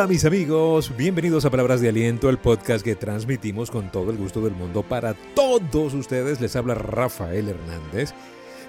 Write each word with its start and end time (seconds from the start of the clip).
Hola 0.00 0.08
mis 0.08 0.24
amigos, 0.24 0.96
bienvenidos 0.96 1.44
a 1.44 1.50
Palabras 1.50 1.82
de 1.82 1.90
Aliento, 1.90 2.30
el 2.30 2.38
podcast 2.38 2.82
que 2.82 2.96
transmitimos 2.96 3.70
con 3.70 3.92
todo 3.92 4.10
el 4.10 4.16
gusto 4.16 4.40
del 4.40 4.54
mundo 4.54 4.82
para 4.82 5.12
todos 5.34 5.92
ustedes. 5.92 6.40
Les 6.40 6.56
habla 6.56 6.74
Rafael 6.74 7.50
Hernández 7.50 8.14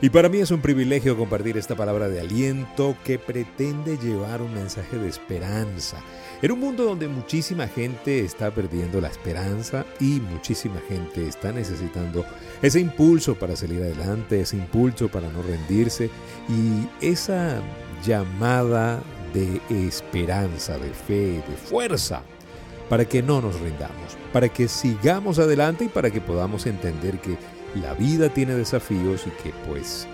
y 0.01 0.09
para 0.09 0.27
mí 0.27 0.39
es 0.39 0.51
un 0.51 0.59
privilegio 0.59 1.15
compartir 1.15 1.55
esta 1.55 1.73
palabra 1.73 2.09
de 2.09 2.19
aliento 2.19 2.97
que 3.05 3.17
pretende 3.17 3.97
llevar 3.97 4.41
un 4.41 4.53
mensaje 4.53 4.97
de 4.97 5.07
esperanza. 5.07 6.03
En 6.41 6.51
un 6.51 6.59
mundo 6.59 6.83
donde 6.83 7.07
muchísima 7.07 7.65
gente 7.69 8.19
está 8.19 8.51
perdiendo 8.51 8.99
la 8.99 9.07
esperanza 9.07 9.85
y 10.01 10.19
muchísima 10.19 10.81
gente 10.89 11.25
está 11.25 11.53
necesitando 11.53 12.25
ese 12.61 12.81
impulso 12.81 13.35
para 13.35 13.55
salir 13.55 13.81
adelante, 13.81 14.41
ese 14.41 14.57
impulso 14.57 15.07
para 15.07 15.29
no 15.29 15.41
rendirse 15.41 16.09
y 16.49 17.05
esa 17.05 17.61
llamada 18.05 19.01
de 19.33 19.61
esperanza, 19.87 20.77
de 20.77 20.89
fe, 20.89 21.43
de 21.47 21.57
fuerza, 21.57 22.23
para 22.89 23.05
que 23.05 23.23
no 23.23 23.41
nos 23.41 23.59
rindamos, 23.59 24.17
para 24.33 24.49
que 24.49 24.67
sigamos 24.67 25.39
adelante 25.39 25.85
y 25.85 25.87
para 25.89 26.11
que 26.11 26.21
podamos 26.21 26.65
entender 26.65 27.19
que 27.19 27.37
la 27.75 27.93
vida 27.93 28.29
tiene 28.29 28.53
desafíos 28.53 29.25
y 29.27 29.29
que 29.41 29.53
pues 29.67 30.07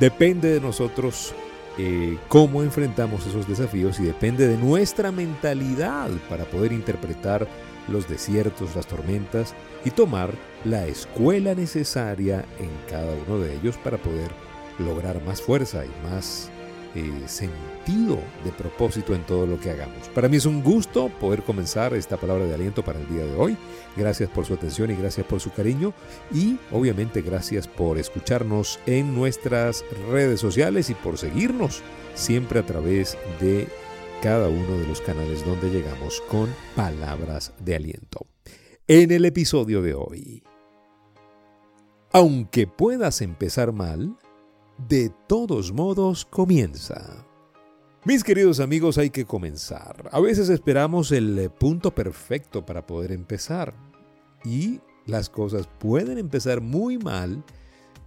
depende 0.00 0.52
de 0.52 0.60
nosotros 0.60 1.34
eh, 1.78 2.18
cómo 2.28 2.62
enfrentamos 2.62 3.26
esos 3.26 3.46
desafíos 3.46 4.00
y 4.00 4.04
depende 4.04 4.48
de 4.48 4.56
nuestra 4.56 5.12
mentalidad 5.12 6.08
para 6.28 6.44
poder 6.44 6.72
interpretar 6.72 7.46
los 7.88 8.08
desiertos, 8.08 8.74
las 8.74 8.86
tormentas 8.86 9.54
y 9.84 9.90
tomar 9.90 10.30
la 10.64 10.86
escuela 10.86 11.54
necesaria 11.54 12.44
en 12.58 12.70
cada 12.90 13.12
uno 13.26 13.38
de 13.38 13.54
ellos 13.54 13.76
para 13.78 13.98
poder 13.98 14.30
lograr 14.78 15.22
más 15.22 15.40
fuerza 15.40 15.84
y 15.84 16.08
más 16.08 16.50
eh, 16.96 17.28
sentido 17.28 18.18
de 18.42 18.50
propósito 18.52 19.14
en 19.14 19.22
todo 19.24 19.46
lo 19.46 19.60
que 19.60 19.70
hagamos. 19.70 20.08
Para 20.14 20.30
mí 20.30 20.38
es 20.38 20.46
un 20.46 20.62
gusto 20.62 21.10
poder 21.20 21.42
comenzar 21.42 21.92
esta 21.92 22.16
palabra 22.16 22.46
de 22.46 22.54
aliento 22.54 22.82
para 22.82 22.98
el 22.98 23.06
día 23.06 23.22
de 23.22 23.36
hoy. 23.36 23.54
Gracias 23.98 24.30
por 24.30 24.46
su 24.46 24.54
atención 24.54 24.90
y 24.90 24.94
gracias 24.94 25.26
por 25.26 25.38
su 25.40 25.52
cariño 25.52 25.92
y 26.32 26.56
obviamente 26.72 27.20
gracias 27.20 27.68
por 27.68 27.98
escucharnos 27.98 28.80
en 28.86 29.14
nuestras 29.14 29.84
redes 30.10 30.40
sociales 30.40 30.88
y 30.88 30.94
por 30.94 31.18
seguirnos 31.18 31.82
siempre 32.14 32.60
a 32.60 32.64
través 32.64 33.18
de 33.40 33.68
cada 34.22 34.48
uno 34.48 34.78
de 34.78 34.86
los 34.86 35.02
canales 35.02 35.44
donde 35.44 35.68
llegamos 35.68 36.22
con 36.22 36.48
palabras 36.74 37.52
de 37.60 37.76
aliento. 37.76 38.26
En 38.88 39.10
el 39.10 39.26
episodio 39.26 39.82
de 39.82 39.92
hoy, 39.92 40.42
aunque 42.10 42.66
puedas 42.66 43.20
empezar 43.20 43.72
mal, 43.72 44.16
de 44.78 45.10
todos 45.26 45.72
modos 45.72 46.24
comienza. 46.24 47.24
Mis 48.04 48.22
queridos 48.22 48.60
amigos, 48.60 48.98
hay 48.98 49.10
que 49.10 49.24
comenzar. 49.24 50.08
A 50.12 50.20
veces 50.20 50.48
esperamos 50.48 51.10
el 51.10 51.38
eh, 51.38 51.50
punto 51.50 51.92
perfecto 51.92 52.64
para 52.64 52.86
poder 52.86 53.10
empezar. 53.10 53.74
Y 54.44 54.80
las 55.06 55.28
cosas 55.28 55.68
pueden 55.78 56.18
empezar 56.18 56.60
muy 56.60 56.98
mal. 56.98 57.42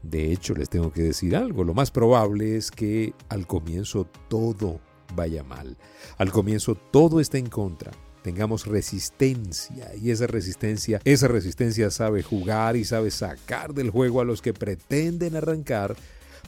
De 0.01 0.31
hecho, 0.31 0.53
les 0.53 0.69
tengo 0.69 0.93
que 0.93 1.01
decir 1.01 1.35
algo. 1.35 1.65
Lo 1.65 1.73
más 1.73 1.91
probable 1.91 2.55
es 2.55 2.71
que 2.71 3.13
al 3.27 3.45
comienzo 3.45 4.07
todo 4.29 4.79
vaya 5.15 5.43
mal. 5.43 5.75
Al 6.17 6.31
comienzo 6.31 6.75
todo 6.75 7.19
está 7.19 7.37
en 7.37 7.49
contra. 7.49 7.91
Tengamos 8.21 8.67
resistencia 8.67 9.95
y 9.95 10.11
esa 10.11 10.27
resistencia, 10.27 11.01
esa 11.03 11.27
resistencia 11.27 11.89
sabe 11.89 12.21
jugar 12.21 12.75
y 12.75 12.85
sabe 12.85 13.11
sacar 13.11 13.73
del 13.73 13.89
juego 13.89 14.21
a 14.21 14.25
los 14.25 14.41
que 14.41 14.53
pretenden 14.53 15.35
arrancar 15.35 15.95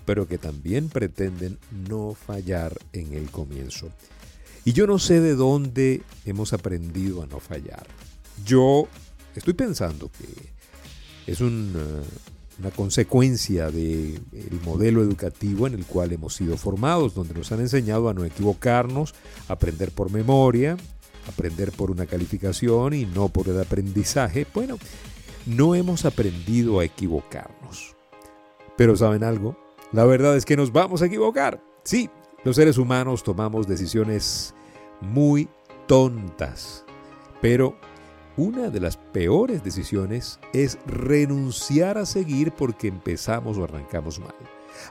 pero 0.05 0.27
que 0.27 0.38
también 0.38 0.89
pretenden 0.89 1.57
no 1.88 2.13
fallar 2.13 2.77
en 2.94 3.13
el 3.13 3.30
comienzo. 3.30 3.89
Y 4.63 4.73
yo 4.73 4.85
no 4.85 4.99
sé 4.99 5.19
de 5.19 5.35
dónde 5.35 6.02
hemos 6.25 6.53
aprendido 6.53 7.23
a 7.23 7.27
no 7.27 7.39
fallar. 7.39 7.88
Yo 8.45 8.88
estoy 9.35 9.53
pensando 9.53 10.11
que 10.11 11.31
es 11.31 11.42
una, 11.42 12.03
consecuencia 12.76 13.71
del 13.71 14.21
modelo 14.64 15.02
educativo 15.02 15.65
en 15.65 15.73
el 15.73 15.86
cual 15.86 16.11
hemos 16.11 16.36
sido 16.36 16.58
formados, 16.58 17.15
donde 17.15 17.33
nos 17.33 17.52
han 17.52 17.59
enseñado 17.59 18.08
a 18.08 18.14
no 18.14 18.23
equivocarnos, 18.23 19.15
aprender 19.47 19.92
por 19.92 20.11
memoria, 20.11 20.77
aprender 21.27 21.71
por 21.71 21.89
una 21.89 22.05
calificación 22.05 22.93
y 22.93 23.05
no 23.05 23.30
por 23.30 23.49
el 23.49 23.59
aprendizaje. 23.59 24.45
Bueno, 24.53 24.77
no 25.47 25.73
hemos 25.73 26.05
aprendido 26.05 26.80
a 26.80 26.86
equivocarnos. 26.86 27.95
Pero 28.77 28.95
¿saben 28.95 29.23
algo? 29.23 29.58
La 29.91 30.05
verdad 30.05 30.37
es 30.37 30.45
que 30.45 30.55
nos 30.55 30.71
vamos 30.71 31.02
a 31.02 31.07
equivocar. 31.07 31.61
Sí, 31.83 32.09
los 32.45 32.55
seres 32.55 32.77
humanos 32.77 33.23
tomamos 33.23 33.67
decisiones 33.67 34.53
muy 35.02 35.49
tontas. 35.85 36.85
Pero 37.41 37.75
una 38.37 38.69
de 38.69 38.79
las 38.79 38.95
peores 38.95 39.65
decisiones 39.65 40.39
es 40.53 40.77
renunciar 40.85 41.97
a 41.97 42.05
seguir 42.05 42.53
porque 42.53 42.87
empezamos 42.87 43.57
o 43.57 43.65
arrancamos 43.65 44.19
mal. 44.19 44.35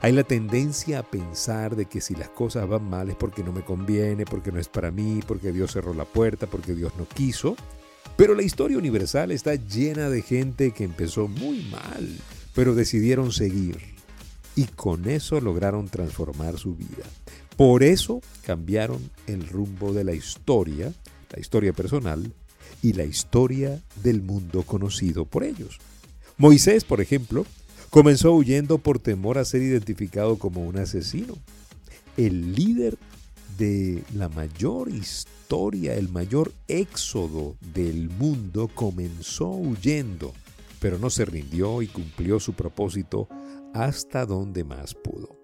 Hay 0.03 0.13
la 0.13 0.25
tendencia 0.25 0.99
a 0.99 1.03
pensar 1.03 1.77
de 1.77 1.87
que 1.87 2.03
si 2.03 2.15
las 2.15 2.29
cosas 2.29 2.69
van 2.69 2.89
mal 2.91 3.09
es 3.09 3.17
porque 3.17 3.43
no 3.43 3.53
me 3.53 3.65
conviene, 3.65 4.27
porque 4.27 4.53
no 4.53 4.61
es 4.61 4.69
para 4.69 4.91
mí, 4.91 5.21
porque 5.27 5.51
Dios 5.51 5.73
cerró 5.73 5.95
la 5.95 6.05
puerta, 6.05 6.47
porque 6.47 6.75
Dios 6.75 6.93
no 6.99 7.07
quiso. 7.07 7.57
Pero 8.17 8.35
la 8.35 8.43
historia 8.43 8.77
universal 8.77 9.31
está 9.31 9.55
llena 9.55 10.11
de 10.11 10.21
gente 10.21 10.73
que 10.73 10.85
empezó 10.85 11.27
muy 11.27 11.63
mal, 11.71 12.19
pero 12.55 12.75
decidieron 12.75 13.33
seguir 13.33 14.00
y 14.57 14.65
con 14.65 15.09
eso 15.09 15.41
lograron 15.41 15.89
transformar 15.89 16.59
su 16.59 16.75
vida. 16.75 17.05
Por 17.57 17.83
eso 17.83 18.21
cambiaron 18.45 19.11
el 19.27 19.47
rumbo 19.49 19.93
de 19.93 20.05
la 20.05 20.15
historia, 20.15 20.93
la 21.31 21.41
historia 21.41 21.73
personal 21.73 22.33
y 22.83 22.95
la 22.95 23.05
historia 23.05 23.81
del 24.03 24.23
mundo 24.23 24.63
conocido 24.63 25.25
por 25.25 25.45
ellos. 25.45 25.79
Moisés, 26.39 26.85
por 26.85 27.01
ejemplo, 27.01 27.45
comenzó 27.91 28.33
huyendo 28.33 28.79
por 28.79 28.99
temor 28.99 29.37
a 29.37 29.45
ser 29.45 29.63
identificado 29.63 30.39
como 30.39 30.67
un 30.67 30.79
asesino. 30.79 31.35
El 32.17 32.55
líder 32.55 32.97
de 33.59 34.03
la 34.15 34.29
mayor 34.31 34.89
historia, 34.89 35.95
el 35.95 36.09
mayor 36.09 36.53
éxodo 36.67 37.57
del 37.75 38.09
mundo 38.09 38.71
comenzó 38.75 39.51
huyendo, 39.51 40.33
pero 40.79 40.99
no 40.99 41.11
se 41.11 41.27
rindió 41.27 41.83
y 41.83 41.89
cumplió 41.89 42.41
su 42.41 42.55
propósito 42.55 43.29
hasta 43.75 44.27
donde 44.27 44.65
más 44.65 44.95
pudo. 44.95 45.39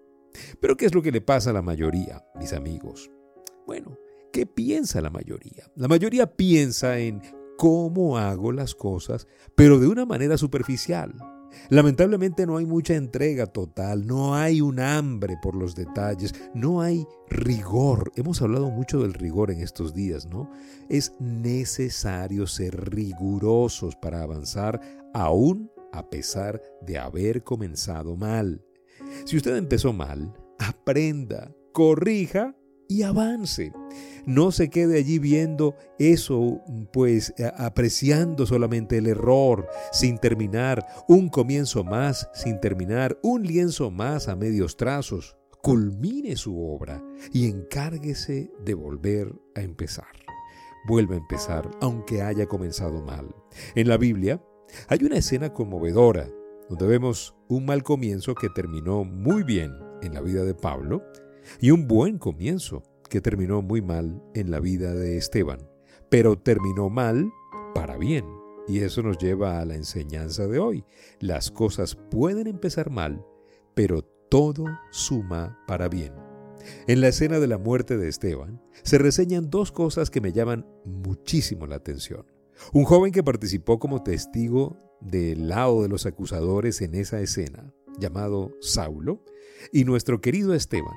Pero 0.60 0.76
¿qué 0.76 0.86
es 0.86 0.94
lo 0.94 1.02
que 1.02 1.12
le 1.12 1.20
pasa 1.20 1.50
a 1.50 1.54
la 1.54 1.62
mayoría, 1.62 2.24
mis 2.38 2.52
amigos? 2.52 3.10
Bueno, 3.66 3.98
¿qué 4.32 4.46
piensa 4.46 5.00
la 5.00 5.10
mayoría? 5.10 5.70
La 5.76 5.88
mayoría 5.88 6.36
piensa 6.36 6.98
en 6.98 7.22
cómo 7.56 8.18
hago 8.18 8.52
las 8.52 8.74
cosas, 8.74 9.26
pero 9.54 9.78
de 9.78 9.88
una 9.88 10.04
manera 10.04 10.36
superficial. 10.36 11.14
Lamentablemente 11.70 12.46
no 12.46 12.58
hay 12.58 12.66
mucha 12.66 12.94
entrega 12.94 13.46
total, 13.46 14.06
no 14.06 14.34
hay 14.34 14.60
un 14.60 14.78
hambre 14.78 15.36
por 15.40 15.56
los 15.56 15.74
detalles, 15.74 16.34
no 16.54 16.82
hay 16.82 17.06
rigor. 17.28 18.12
Hemos 18.14 18.42
hablado 18.42 18.70
mucho 18.70 19.00
del 19.00 19.14
rigor 19.14 19.50
en 19.50 19.60
estos 19.60 19.94
días, 19.94 20.26
¿no? 20.26 20.50
Es 20.90 21.14
necesario 21.18 22.46
ser 22.46 22.90
rigurosos 22.90 23.96
para 23.96 24.22
avanzar 24.22 24.80
aún 25.14 25.70
a 25.96 26.10
pesar 26.10 26.62
de 26.82 26.98
haber 26.98 27.42
comenzado 27.42 28.16
mal. 28.16 28.64
Si 29.24 29.36
usted 29.36 29.56
empezó 29.56 29.92
mal, 29.92 30.34
aprenda, 30.58 31.54
corrija 31.72 32.54
y 32.88 33.02
avance. 33.02 33.72
No 34.26 34.52
se 34.52 34.70
quede 34.70 34.98
allí 34.98 35.18
viendo 35.18 35.74
eso, 35.98 36.60
pues 36.92 37.34
apreciando 37.56 38.46
solamente 38.46 38.98
el 38.98 39.06
error 39.06 39.68
sin 39.92 40.18
terminar, 40.18 40.86
un 41.08 41.28
comienzo 41.28 41.84
más 41.84 42.28
sin 42.34 42.60
terminar, 42.60 43.18
un 43.22 43.42
lienzo 43.42 43.90
más 43.90 44.28
a 44.28 44.36
medios 44.36 44.76
trazos. 44.76 45.36
Culmine 45.62 46.36
su 46.36 46.60
obra 46.60 47.02
y 47.32 47.48
encárguese 47.48 48.52
de 48.64 48.74
volver 48.74 49.34
a 49.54 49.62
empezar. 49.62 50.06
Vuelva 50.86 51.14
a 51.14 51.18
empezar, 51.18 51.68
aunque 51.80 52.22
haya 52.22 52.46
comenzado 52.46 53.02
mal. 53.02 53.34
En 53.74 53.88
la 53.88 53.96
Biblia, 53.96 54.40
hay 54.88 55.04
una 55.04 55.18
escena 55.18 55.52
conmovedora 55.52 56.28
donde 56.68 56.86
vemos 56.86 57.34
un 57.48 57.64
mal 57.64 57.82
comienzo 57.82 58.34
que 58.34 58.48
terminó 58.48 59.04
muy 59.04 59.42
bien 59.42 59.72
en 60.02 60.14
la 60.14 60.20
vida 60.20 60.44
de 60.44 60.54
Pablo 60.54 61.02
y 61.60 61.70
un 61.70 61.86
buen 61.86 62.18
comienzo 62.18 62.82
que 63.08 63.20
terminó 63.20 63.62
muy 63.62 63.82
mal 63.82 64.22
en 64.34 64.50
la 64.50 64.60
vida 64.60 64.94
de 64.94 65.16
Esteban, 65.16 65.60
pero 66.10 66.38
terminó 66.38 66.90
mal 66.90 67.30
para 67.74 67.96
bien. 67.96 68.24
Y 68.68 68.80
eso 68.80 69.02
nos 69.02 69.18
lleva 69.18 69.60
a 69.60 69.64
la 69.64 69.76
enseñanza 69.76 70.48
de 70.48 70.58
hoy. 70.58 70.84
Las 71.20 71.52
cosas 71.52 71.94
pueden 71.94 72.48
empezar 72.48 72.90
mal, 72.90 73.24
pero 73.74 74.02
todo 74.02 74.64
suma 74.90 75.62
para 75.68 75.88
bien. 75.88 76.12
En 76.88 77.00
la 77.00 77.08
escena 77.08 77.38
de 77.38 77.46
la 77.46 77.58
muerte 77.58 77.96
de 77.96 78.08
Esteban 78.08 78.60
se 78.82 78.98
reseñan 78.98 79.50
dos 79.50 79.70
cosas 79.70 80.10
que 80.10 80.20
me 80.20 80.32
llaman 80.32 80.66
muchísimo 80.84 81.68
la 81.68 81.76
atención. 81.76 82.26
Un 82.72 82.84
joven 82.84 83.12
que 83.12 83.22
participó 83.22 83.78
como 83.78 84.02
testigo 84.02 84.76
del 85.00 85.48
lado 85.48 85.82
de 85.82 85.88
los 85.88 86.06
acusadores 86.06 86.80
en 86.80 86.94
esa 86.94 87.20
escena, 87.20 87.72
llamado 87.98 88.52
Saulo, 88.60 89.22
y 89.72 89.84
nuestro 89.84 90.20
querido 90.20 90.54
Esteban, 90.54 90.94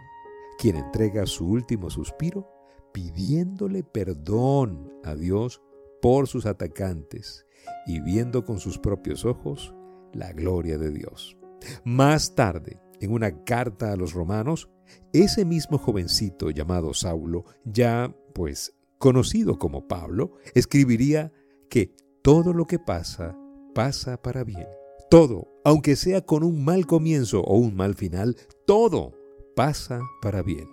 quien 0.57 0.75
entrega 0.75 1.25
su 1.25 1.47
último 1.47 1.89
suspiro 1.89 2.47
pidiéndole 2.91 3.83
perdón 3.83 4.91
a 5.03 5.15
Dios 5.15 5.61
por 6.01 6.27
sus 6.27 6.45
atacantes 6.45 7.45
y 7.85 7.99
viendo 8.01 8.45
con 8.45 8.59
sus 8.59 8.79
propios 8.79 9.25
ojos 9.25 9.73
la 10.13 10.33
gloria 10.33 10.77
de 10.77 10.91
Dios. 10.91 11.37
Más 11.83 12.35
tarde, 12.35 12.79
en 12.99 13.11
una 13.11 13.43
carta 13.43 13.91
a 13.91 13.95
los 13.95 14.13
romanos, 14.13 14.69
ese 15.13 15.45
mismo 15.45 15.77
jovencito 15.77 16.49
llamado 16.49 16.93
Saulo, 16.93 17.45
ya 17.63 18.15
pues 18.33 18.75
conocido 18.97 19.59
como 19.59 19.87
Pablo, 19.87 20.33
escribiría 20.55 21.31
que 21.69 21.95
todo 22.21 22.53
lo 22.53 22.65
que 22.65 22.79
pasa, 22.79 23.37
pasa 23.73 24.21
para 24.21 24.43
bien. 24.43 24.67
Todo, 25.09 25.47
aunque 25.63 25.95
sea 25.95 26.21
con 26.21 26.43
un 26.43 26.63
mal 26.63 26.85
comienzo 26.85 27.41
o 27.41 27.57
un 27.57 27.75
mal 27.75 27.95
final, 27.95 28.35
todo 28.65 29.13
pasa 29.55 30.01
para 30.21 30.43
bien. 30.43 30.67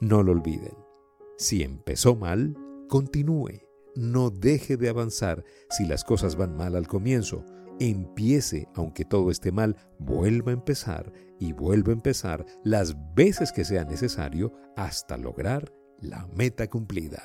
No 0.00 0.22
lo 0.22 0.32
olviden. 0.32 0.74
Si 1.38 1.62
empezó 1.62 2.16
mal, 2.16 2.56
continúe. 2.88 3.62
No 3.94 4.30
deje 4.30 4.76
de 4.76 4.88
avanzar 4.88 5.44
si 5.70 5.86
las 5.86 6.04
cosas 6.04 6.36
van 6.36 6.56
mal 6.56 6.76
al 6.76 6.86
comienzo. 6.86 7.44
Empiece, 7.78 8.68
aunque 8.74 9.04
todo 9.04 9.30
esté 9.30 9.52
mal, 9.52 9.76
vuelva 9.98 10.50
a 10.50 10.54
empezar 10.54 11.12
y 11.38 11.52
vuelva 11.52 11.92
a 11.92 11.96
empezar 11.96 12.44
las 12.64 12.94
veces 13.14 13.52
que 13.52 13.64
sea 13.64 13.84
necesario 13.84 14.52
hasta 14.76 15.16
lograr 15.16 15.72
la 16.00 16.26
meta 16.34 16.68
cumplida. 16.68 17.22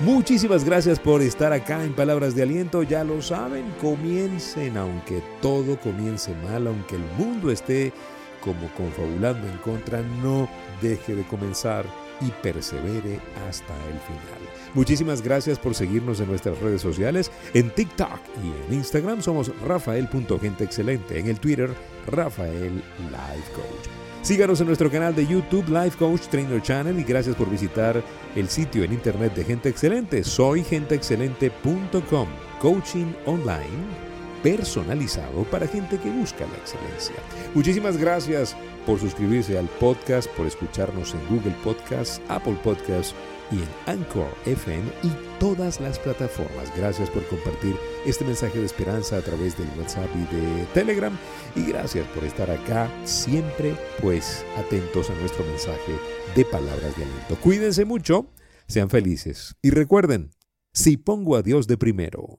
Muchísimas 0.00 0.64
gracias 0.64 1.00
por 1.00 1.22
estar 1.22 1.52
acá 1.52 1.82
en 1.82 1.92
Palabras 1.92 2.36
de 2.36 2.42
Aliento. 2.44 2.84
Ya 2.84 3.02
lo 3.02 3.20
saben, 3.20 3.64
comiencen, 3.80 4.76
aunque 4.76 5.20
todo 5.42 5.76
comience 5.80 6.32
mal, 6.44 6.68
aunque 6.68 6.94
el 6.94 7.02
mundo 7.18 7.50
esté 7.50 7.92
como 8.40 8.68
confabulando 8.76 9.48
en 9.48 9.58
contra, 9.58 10.00
no 10.22 10.48
deje 10.80 11.16
de 11.16 11.24
comenzar 11.24 11.84
y 12.20 12.30
persevere 12.42 13.18
hasta 13.48 13.74
el 13.86 13.98
final. 13.98 14.40
Muchísimas 14.74 15.20
gracias 15.20 15.58
por 15.58 15.74
seguirnos 15.74 16.20
en 16.20 16.28
nuestras 16.28 16.58
redes 16.60 16.80
sociales. 16.80 17.32
En 17.52 17.70
TikTok 17.70 18.20
y 18.42 18.68
en 18.68 18.78
Instagram 18.78 19.20
somos 19.20 19.50
rafael.genteexcelente. 19.62 21.18
En 21.18 21.26
el 21.26 21.40
Twitter, 21.40 21.70
Rafael 22.06 22.74
Life 23.10 23.52
Coach. 23.52 24.07
Síganos 24.28 24.60
en 24.60 24.66
nuestro 24.66 24.90
canal 24.90 25.14
de 25.14 25.26
YouTube 25.26 25.70
Life 25.70 25.96
Coach 25.96 26.26
Trainer 26.26 26.60
Channel 26.60 27.00
y 27.00 27.02
gracias 27.02 27.34
por 27.34 27.48
visitar 27.48 28.02
el 28.36 28.50
sitio 28.50 28.84
en 28.84 28.92
internet 28.92 29.34
de 29.34 29.42
Gente 29.42 29.70
Excelente. 29.70 30.22
Soy 30.22 30.62
genteexcelente.com. 30.62 32.28
Coaching 32.60 33.14
online 33.24 34.17
personalizado 34.42 35.44
para 35.44 35.66
gente 35.66 35.98
que 35.98 36.10
busca 36.10 36.46
la 36.46 36.56
excelencia. 36.56 37.16
Muchísimas 37.54 37.96
gracias 37.96 38.56
por 38.86 38.98
suscribirse 38.98 39.58
al 39.58 39.68
podcast, 39.80 40.28
por 40.30 40.46
escucharnos 40.46 41.14
en 41.14 41.26
Google 41.28 41.54
Podcasts, 41.62 42.20
Apple 42.28 42.58
Podcasts 42.62 43.14
y 43.50 43.56
en 43.56 43.68
Anchor 43.86 44.28
FM 44.46 44.84
y 45.02 45.10
todas 45.38 45.80
las 45.80 45.98
plataformas. 45.98 46.74
Gracias 46.76 47.10
por 47.10 47.26
compartir 47.28 47.76
este 48.06 48.24
mensaje 48.24 48.58
de 48.58 48.66
esperanza 48.66 49.16
a 49.16 49.22
través 49.22 49.56
del 49.56 49.68
WhatsApp 49.78 50.08
y 50.14 50.34
de 50.34 50.64
Telegram. 50.74 51.16
Y 51.54 51.64
gracias 51.64 52.06
por 52.08 52.24
estar 52.24 52.50
acá 52.50 52.90
siempre, 53.04 53.76
pues, 54.00 54.44
atentos 54.56 55.10
a 55.10 55.14
nuestro 55.14 55.44
mensaje 55.44 55.92
de 56.34 56.44
palabras 56.44 56.96
de 56.96 57.04
aliento. 57.04 57.36
Cuídense 57.40 57.84
mucho, 57.84 58.30
sean 58.66 58.90
felices 58.90 59.54
y 59.62 59.70
recuerden, 59.70 60.30
si 60.72 60.96
pongo 60.96 61.36
a 61.36 61.42
Dios 61.42 61.66
de 61.66 61.78
primero, 61.78 62.38